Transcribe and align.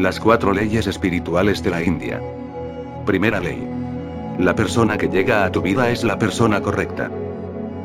Las 0.00 0.18
cuatro 0.18 0.54
leyes 0.54 0.86
espirituales 0.86 1.62
de 1.62 1.68
la 1.68 1.82
India. 1.82 2.22
Primera 3.04 3.38
ley. 3.38 3.68
La 4.38 4.54
persona 4.54 4.96
que 4.96 5.10
llega 5.10 5.44
a 5.44 5.52
tu 5.52 5.60
vida 5.60 5.90
es 5.90 6.04
la 6.04 6.18
persona 6.18 6.62
correcta. 6.62 7.10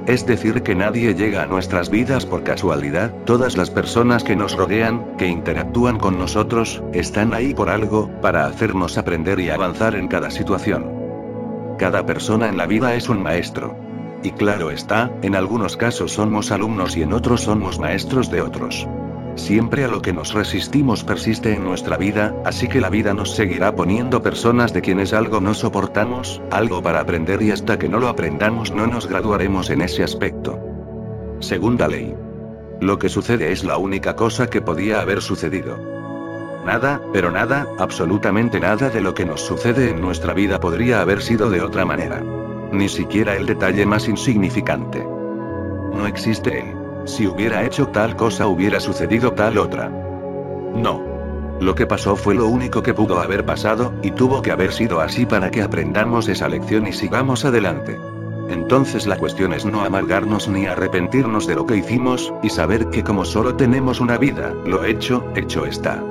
Es 0.05 0.25
decir, 0.25 0.63
que 0.63 0.75
nadie 0.75 1.13
llega 1.13 1.43
a 1.43 1.45
nuestras 1.45 1.89
vidas 1.89 2.25
por 2.25 2.43
casualidad, 2.43 3.11
todas 3.25 3.57
las 3.57 3.69
personas 3.69 4.23
que 4.23 4.37
nos 4.37 4.55
rodean, 4.55 5.17
que 5.17 5.27
interactúan 5.27 5.97
con 5.97 6.17
nosotros, 6.17 6.81
están 6.93 7.33
ahí 7.33 7.53
por 7.53 7.69
algo, 7.69 8.09
para 8.21 8.45
hacernos 8.45 8.97
aprender 8.97 9.41
y 9.41 9.49
avanzar 9.49 9.93
en 9.93 10.07
cada 10.07 10.31
situación. 10.31 10.89
Cada 11.77 12.05
persona 12.05 12.47
en 12.47 12.55
la 12.55 12.65
vida 12.65 12.95
es 12.95 13.09
un 13.09 13.21
maestro. 13.23 13.75
Y 14.23 14.31
claro 14.31 14.71
está, 14.71 15.11
en 15.21 15.35
algunos 15.35 15.75
casos 15.75 16.13
somos 16.13 16.53
alumnos 16.53 16.95
y 16.95 17.01
en 17.01 17.11
otros 17.11 17.41
somos 17.41 17.77
maestros 17.77 18.31
de 18.31 18.41
otros. 18.41 18.87
Siempre 19.35 19.83
a 19.83 19.89
lo 19.89 20.01
que 20.01 20.13
nos 20.13 20.33
resistimos 20.33 21.03
persiste 21.03 21.53
en 21.53 21.63
nuestra 21.63 21.97
vida, 21.97 22.33
así 22.45 22.69
que 22.69 22.79
la 22.79 22.89
vida 22.89 23.13
nos 23.13 23.35
seguirá 23.35 23.75
poniendo 23.75 24.23
personas 24.23 24.73
de 24.73 24.81
quienes 24.81 25.13
algo 25.13 25.41
no 25.41 25.53
soportamos, 25.53 26.41
algo 26.51 26.81
para 26.81 27.01
aprender 27.01 27.41
y 27.41 27.51
hasta 27.51 27.77
que 27.77 27.89
no 27.89 27.99
lo 27.99 28.07
aprendamos 28.07 28.71
no 28.71 28.87
nos 28.87 29.07
graduaremos 29.07 29.69
en 29.69 29.81
ese 29.81 30.03
aspecto. 30.03 30.57
Segunda 31.41 31.87
ley. 31.89 32.15
Lo 32.79 32.97
que 32.97 33.09
sucede 33.09 33.51
es 33.51 33.65
la 33.65 33.77
única 33.77 34.15
cosa 34.15 34.49
que 34.49 34.61
podía 34.61 35.01
haber 35.01 35.21
sucedido. 35.21 35.77
Nada, 36.65 37.01
pero 37.11 37.29
nada, 37.29 37.67
absolutamente 37.77 38.59
nada 38.59 38.89
de 38.89 39.01
lo 39.01 39.13
que 39.13 39.25
nos 39.25 39.41
sucede 39.41 39.89
en 39.89 40.01
nuestra 40.01 40.33
vida 40.33 40.59
podría 40.59 41.01
haber 41.01 41.21
sido 41.21 41.49
de 41.49 41.61
otra 41.61 41.85
manera. 41.85 42.23
Ni 42.71 42.87
siquiera 42.87 43.35
el 43.35 43.45
detalle 43.45 43.85
más 43.85 44.07
insignificante. 44.07 45.05
No 45.93 46.07
existe 46.07 46.59
él. 46.61 46.84
Si 47.05 47.27
hubiera 47.27 47.63
hecho 47.63 47.87
tal 47.87 48.15
cosa 48.15 48.47
hubiera 48.47 48.79
sucedido 48.79 49.33
tal 49.33 49.57
otra. 49.57 49.89
No. 49.89 51.03
Lo 51.59 51.73
que 51.75 51.85
pasó 51.85 52.15
fue 52.15 52.35
lo 52.35 52.47
único 52.47 52.83
que 52.83 52.93
pudo 52.93 53.19
haber 53.19 53.45
pasado, 53.45 53.93
y 54.01 54.11
tuvo 54.11 54.41
que 54.41 54.51
haber 54.51 54.73
sido 54.73 54.99
así 54.99 55.25
para 55.25 55.51
que 55.51 55.61
aprendamos 55.61 56.27
esa 56.27 56.49
lección 56.49 56.87
y 56.87 56.93
sigamos 56.93 57.45
adelante. 57.45 57.97
Entonces 58.49 59.07
la 59.07 59.17
cuestión 59.17 59.53
es 59.53 59.65
no 59.65 59.81
amargarnos 59.81 60.47
ni 60.47 60.65
arrepentirnos 60.65 61.47
de 61.47 61.55
lo 61.55 61.65
que 61.65 61.77
hicimos, 61.77 62.33
y 62.43 62.49
saber 62.49 62.89
que 62.89 63.03
como 63.03 63.23
solo 63.23 63.55
tenemos 63.55 64.01
una 64.01 64.17
vida, 64.17 64.53
lo 64.65 64.83
hecho, 64.83 65.23
hecho 65.35 65.65
está. 65.65 66.03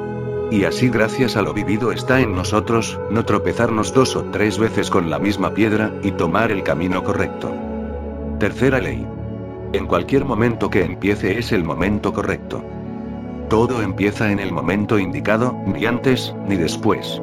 Y 0.50 0.64
así 0.64 0.88
gracias 0.88 1.36
a 1.36 1.42
lo 1.42 1.52
vivido 1.52 1.92
está 1.92 2.20
en 2.20 2.34
nosotros, 2.34 2.98
no 3.10 3.24
tropezarnos 3.24 3.92
dos 3.92 4.16
o 4.16 4.24
tres 4.24 4.58
veces 4.58 4.90
con 4.90 5.10
la 5.10 5.18
misma 5.18 5.52
piedra, 5.52 5.92
y 6.02 6.12
tomar 6.12 6.52
el 6.52 6.62
camino 6.62 7.02
correcto. 7.04 7.52
Tercera 8.38 8.80
ley. 8.80 9.06
En 9.74 9.88
cualquier 9.88 10.24
momento 10.24 10.70
que 10.70 10.84
empiece 10.84 11.36
es 11.36 11.50
el 11.50 11.64
momento 11.64 12.12
correcto. 12.12 12.62
Todo 13.48 13.82
empieza 13.82 14.30
en 14.30 14.38
el 14.38 14.52
momento 14.52 15.00
indicado, 15.00 15.60
ni 15.66 15.84
antes, 15.84 16.32
ni 16.46 16.54
después. 16.54 17.20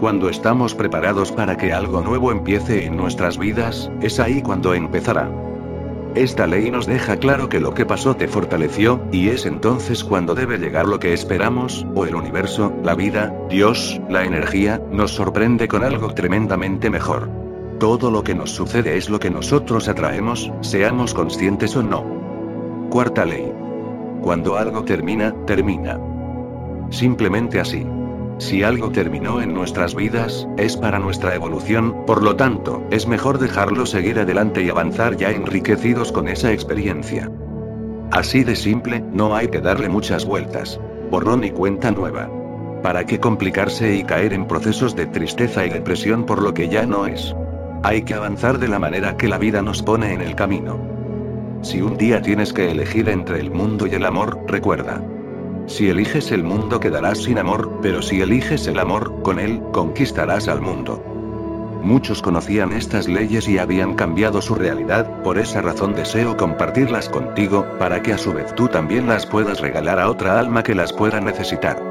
Cuando 0.00 0.30
estamos 0.30 0.74
preparados 0.74 1.32
para 1.32 1.58
que 1.58 1.74
algo 1.74 2.00
nuevo 2.00 2.32
empiece 2.32 2.86
en 2.86 2.96
nuestras 2.96 3.36
vidas, 3.36 3.90
es 4.00 4.20
ahí 4.20 4.40
cuando 4.40 4.72
empezará. 4.72 5.30
Esta 6.14 6.46
ley 6.46 6.70
nos 6.70 6.86
deja 6.86 7.18
claro 7.18 7.50
que 7.50 7.60
lo 7.60 7.74
que 7.74 7.84
pasó 7.84 8.16
te 8.16 8.26
fortaleció, 8.26 9.02
y 9.12 9.28
es 9.28 9.44
entonces 9.44 10.02
cuando 10.02 10.34
debe 10.34 10.56
llegar 10.56 10.86
lo 10.86 10.98
que 10.98 11.12
esperamos, 11.12 11.86
o 11.94 12.06
el 12.06 12.14
universo, 12.14 12.72
la 12.82 12.94
vida, 12.94 13.34
Dios, 13.50 14.00
la 14.08 14.24
energía, 14.24 14.80
nos 14.90 15.10
sorprende 15.10 15.68
con 15.68 15.84
algo 15.84 16.14
tremendamente 16.14 16.88
mejor. 16.88 17.41
Todo 17.82 18.12
lo 18.12 18.22
que 18.22 18.36
nos 18.36 18.52
sucede 18.52 18.96
es 18.96 19.10
lo 19.10 19.18
que 19.18 19.28
nosotros 19.28 19.88
atraemos, 19.88 20.52
seamos 20.60 21.14
conscientes 21.14 21.74
o 21.74 21.82
no. 21.82 22.04
Cuarta 22.90 23.24
ley. 23.24 23.52
Cuando 24.20 24.56
algo 24.56 24.84
termina, 24.84 25.34
termina. 25.46 25.98
Simplemente 26.90 27.58
así. 27.58 27.84
Si 28.38 28.62
algo 28.62 28.92
terminó 28.92 29.42
en 29.42 29.52
nuestras 29.52 29.96
vidas, 29.96 30.46
es 30.58 30.76
para 30.76 31.00
nuestra 31.00 31.34
evolución, 31.34 32.06
por 32.06 32.22
lo 32.22 32.36
tanto, 32.36 32.84
es 32.92 33.08
mejor 33.08 33.40
dejarlo 33.40 33.84
seguir 33.84 34.20
adelante 34.20 34.62
y 34.62 34.70
avanzar 34.70 35.16
ya 35.16 35.32
enriquecidos 35.32 36.12
con 36.12 36.28
esa 36.28 36.52
experiencia. 36.52 37.32
Así 38.12 38.44
de 38.44 38.54
simple, 38.54 39.00
no 39.00 39.34
hay 39.34 39.48
que 39.48 39.60
darle 39.60 39.88
muchas 39.88 40.24
vueltas. 40.24 40.78
Borrón 41.10 41.42
y 41.42 41.50
cuenta 41.50 41.90
nueva. 41.90 42.30
¿Para 42.84 43.06
qué 43.06 43.18
complicarse 43.18 43.96
y 43.96 44.04
caer 44.04 44.34
en 44.34 44.46
procesos 44.46 44.94
de 44.94 45.06
tristeza 45.06 45.66
y 45.66 45.70
depresión 45.70 46.26
por 46.26 46.40
lo 46.40 46.54
que 46.54 46.68
ya 46.68 46.86
no 46.86 47.08
es? 47.08 47.34
Hay 47.84 48.02
que 48.02 48.14
avanzar 48.14 48.58
de 48.58 48.68
la 48.68 48.78
manera 48.78 49.16
que 49.16 49.26
la 49.26 49.38
vida 49.38 49.60
nos 49.60 49.82
pone 49.82 50.12
en 50.12 50.20
el 50.20 50.36
camino. 50.36 50.78
Si 51.62 51.82
un 51.82 51.96
día 51.96 52.22
tienes 52.22 52.52
que 52.52 52.70
elegir 52.70 53.08
entre 53.08 53.40
el 53.40 53.50
mundo 53.50 53.88
y 53.88 53.94
el 53.94 54.04
amor, 54.04 54.38
recuerda. 54.46 55.02
Si 55.66 55.88
eliges 55.88 56.30
el 56.30 56.44
mundo 56.44 56.78
quedarás 56.78 57.18
sin 57.18 57.38
amor, 57.38 57.80
pero 57.82 58.00
si 58.00 58.20
eliges 58.20 58.68
el 58.68 58.78
amor, 58.78 59.22
con 59.22 59.40
él, 59.40 59.60
conquistarás 59.72 60.46
al 60.46 60.60
mundo. 60.60 61.02
Muchos 61.82 62.22
conocían 62.22 62.72
estas 62.72 63.08
leyes 63.08 63.48
y 63.48 63.58
habían 63.58 63.94
cambiado 63.94 64.40
su 64.42 64.54
realidad, 64.54 65.22
por 65.22 65.38
esa 65.38 65.60
razón 65.60 65.96
deseo 65.96 66.36
compartirlas 66.36 67.08
contigo, 67.08 67.66
para 67.80 68.00
que 68.00 68.12
a 68.12 68.18
su 68.18 68.32
vez 68.32 68.54
tú 68.54 68.68
también 68.68 69.08
las 69.08 69.26
puedas 69.26 69.60
regalar 69.60 69.98
a 69.98 70.08
otra 70.08 70.38
alma 70.38 70.62
que 70.62 70.76
las 70.76 70.92
pueda 70.92 71.20
necesitar. 71.20 71.82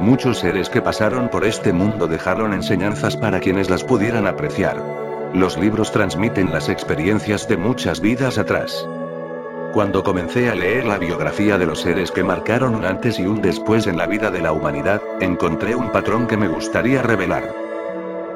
Muchos 0.00 0.38
seres 0.38 0.68
que 0.68 0.82
pasaron 0.82 1.28
por 1.28 1.44
este 1.44 1.72
mundo 1.72 2.08
dejaron 2.08 2.52
enseñanzas 2.52 3.16
para 3.16 3.38
quienes 3.38 3.70
las 3.70 3.84
pudieran 3.84 4.26
apreciar. 4.26 5.03
Los 5.34 5.58
libros 5.58 5.90
transmiten 5.90 6.52
las 6.52 6.68
experiencias 6.68 7.48
de 7.48 7.56
muchas 7.56 8.00
vidas 8.00 8.38
atrás. 8.38 8.88
Cuando 9.72 10.04
comencé 10.04 10.48
a 10.48 10.54
leer 10.54 10.86
la 10.86 10.96
biografía 10.96 11.58
de 11.58 11.66
los 11.66 11.80
seres 11.80 12.12
que 12.12 12.22
marcaron 12.22 12.76
un 12.76 12.84
antes 12.84 13.18
y 13.18 13.26
un 13.26 13.42
después 13.42 13.88
en 13.88 13.96
la 13.96 14.06
vida 14.06 14.30
de 14.30 14.40
la 14.40 14.52
humanidad, 14.52 15.02
encontré 15.20 15.74
un 15.74 15.90
patrón 15.90 16.28
que 16.28 16.36
me 16.36 16.46
gustaría 16.46 17.02
revelar. 17.02 17.52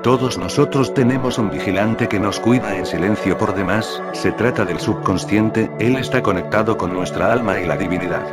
Todos 0.03 0.39
nosotros 0.39 0.93
tenemos 0.93 1.39
un 1.39 1.51
vigilante 1.51 2.09
que 2.09 2.19
nos 2.19 2.41
cuida 2.41 2.77
en 2.77 2.85
silencio 2.85 3.39
por 3.39 3.55
demás, 3.55 4.03
se 4.13 4.33
trata 4.33 4.65
del 4.65 4.81
subconsciente, 4.81 5.71
él 5.79 5.99
está 5.99 6.21
conectado 6.21 6.77
con 6.77 6.93
nuestra 6.93 7.33
alma 7.33 7.61
y 7.61 7.67
la 7.67 7.77
divinidad. 7.77 8.27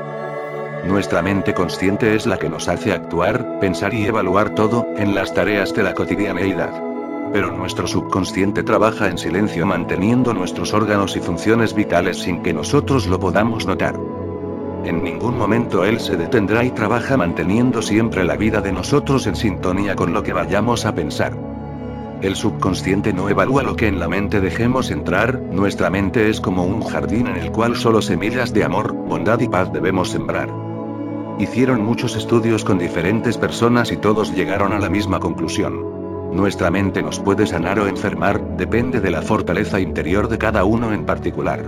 Nuestra 0.86 1.22
mente 1.22 1.54
consciente 1.54 2.16
es 2.16 2.26
la 2.26 2.40
que 2.40 2.50
nos 2.50 2.68
hace 2.68 2.94
actuar, 2.94 3.60
pensar 3.60 3.94
y 3.94 4.08
evaluar 4.08 4.56
todo, 4.56 4.88
en 4.98 5.14
las 5.14 5.36
tareas 5.36 5.72
de 5.76 5.84
la 5.84 5.94
cotidianeidad. 5.94 6.95
Pero 7.36 7.52
nuestro 7.52 7.86
subconsciente 7.86 8.64
trabaja 8.64 9.10
en 9.10 9.18
silencio 9.18 9.66
manteniendo 9.66 10.34
nuestros 10.34 10.74
órganos 10.74 11.18
y 11.18 11.20
funciones 11.20 11.74
vitales 11.74 12.20
sin 12.20 12.42
que 12.42 12.54
nosotros 12.54 13.08
lo 13.08 13.20
podamos 13.20 13.68
notar. 13.68 14.00
En 14.86 15.04
ningún 15.04 15.38
momento 15.38 15.84
él 15.84 16.00
se 16.00 16.16
detendrá 16.16 16.64
y 16.64 16.72
trabaja 16.72 17.18
manteniendo 17.18 17.82
siempre 17.82 18.24
la 18.24 18.38
vida 18.38 18.62
de 18.62 18.72
nosotros 18.72 19.28
en 19.28 19.36
sintonía 19.36 19.98
con 19.98 20.14
lo 20.14 20.24
que 20.24 20.32
vayamos 20.32 20.86
a 20.86 20.96
pensar. 20.96 21.38
El 22.22 22.38
subconsciente 22.38 23.12
no 23.12 23.28
evalúa 23.28 23.64
lo 23.64 23.76
que 23.76 23.90
en 23.90 24.00
la 24.00 24.08
mente 24.08 24.40
dejemos 24.40 24.90
entrar, 24.90 25.38
nuestra 25.38 25.90
mente 25.90 26.30
es 26.30 26.40
como 26.40 26.64
un 26.64 26.84
jardín 26.84 27.28
en 27.28 27.36
el 27.36 27.52
cual 27.52 27.76
solo 27.76 28.02
semillas 28.02 28.54
de 28.54 28.64
amor, 28.64 28.94
bondad 28.94 29.42
y 29.42 29.50
paz 29.50 29.74
debemos 29.74 30.10
sembrar. 30.10 30.48
Hicieron 31.38 31.84
muchos 31.84 32.16
estudios 32.16 32.64
con 32.64 32.78
diferentes 32.78 33.38
personas 33.38 33.92
y 33.92 33.98
todos 33.98 34.34
llegaron 34.34 34.72
a 34.72 34.80
la 34.80 34.90
misma 34.90 35.20
conclusión. 35.20 35.95
Nuestra 36.36 36.70
mente 36.70 37.02
nos 37.02 37.22
puede 37.22 37.48
sanar 37.48 37.80
o 37.80 37.88
enfermar, 37.88 38.58
depende 38.58 39.00
de 39.00 39.10
la 39.10 39.22
fortaleza 39.22 39.80
interior 39.80 40.28
de 40.28 40.38
cada 40.38 40.66
uno 40.66 40.92
en 40.92 41.06
particular. 41.06 41.64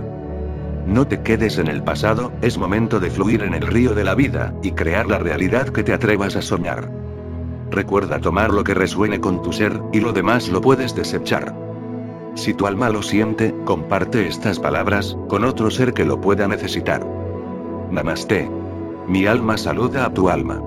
No 0.86 1.06
te 1.06 1.22
quedes 1.22 1.56
en 1.56 1.68
el 1.68 1.82
pasado, 1.82 2.32
es 2.42 2.58
momento 2.58 3.00
de 3.00 3.10
fluir 3.10 3.44
en 3.44 3.54
el 3.54 3.66
río 3.66 3.94
de 3.94 4.04
la 4.04 4.14
vida, 4.14 4.52
y 4.62 4.72
crear 4.72 5.06
la 5.06 5.18
realidad 5.18 5.70
que 5.70 5.82
te 5.82 5.94
atrevas 5.94 6.36
a 6.36 6.42
soñar. 6.42 6.90
Recuerda 7.70 8.20
tomar 8.20 8.52
lo 8.52 8.62
que 8.62 8.74
resuene 8.74 9.20
con 9.20 9.40
tu 9.40 9.54
ser, 9.54 9.80
y 9.90 10.00
lo 10.00 10.12
demás 10.12 10.50
lo 10.50 10.60
puedes 10.60 10.94
desechar. 10.94 11.54
Si 12.34 12.52
tu 12.52 12.66
alma 12.66 12.90
lo 12.90 13.02
siente, 13.02 13.54
comparte 13.64 14.28
estas 14.28 14.60
palabras, 14.60 15.16
con 15.28 15.44
otro 15.44 15.70
ser 15.70 15.94
que 15.94 16.04
lo 16.04 16.20
pueda 16.20 16.46
necesitar. 16.46 17.06
Namaste. 17.90 18.50
Mi 19.06 19.24
alma 19.24 19.56
saluda 19.56 20.04
a 20.04 20.12
tu 20.12 20.28
alma. 20.28 20.62